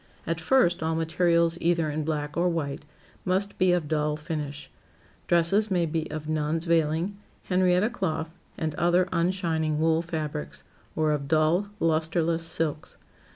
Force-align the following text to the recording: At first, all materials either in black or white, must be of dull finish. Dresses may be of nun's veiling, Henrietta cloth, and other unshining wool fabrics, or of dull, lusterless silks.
At 0.25 0.41
first, 0.41 0.81
all 0.81 0.95
materials 0.95 1.59
either 1.61 1.91
in 1.91 2.03
black 2.03 2.35
or 2.35 2.49
white, 2.49 2.85
must 3.23 3.59
be 3.59 3.71
of 3.71 3.87
dull 3.87 4.17
finish. 4.17 4.67
Dresses 5.27 5.69
may 5.69 5.85
be 5.85 6.09
of 6.09 6.27
nun's 6.27 6.65
veiling, 6.65 7.17
Henrietta 7.43 7.91
cloth, 7.91 8.31
and 8.57 8.73
other 8.77 9.05
unshining 9.13 9.77
wool 9.77 10.01
fabrics, 10.01 10.63
or 10.95 11.11
of 11.11 11.27
dull, 11.27 11.67
lusterless 11.79 12.41
silks. 12.43 12.97